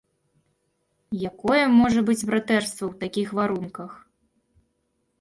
Якое 1.29 1.59
можа 1.81 2.01
быць 2.09 2.27
братэрства 2.33 2.83
ў 2.91 2.93
такіх 3.07 3.27
варунках?! 3.41 3.91